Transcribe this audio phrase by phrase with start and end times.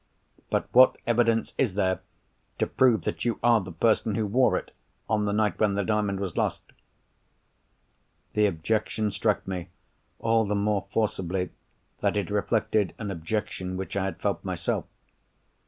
[0.49, 1.99] But what evidence is there
[2.57, 4.71] to prove that you are the person who wore it,
[5.07, 6.63] on the night when the Diamond was lost?"
[8.33, 9.69] The objection struck me,
[10.17, 11.51] all the more forcibly
[11.99, 14.85] that it reflected an objection which I had felt myself.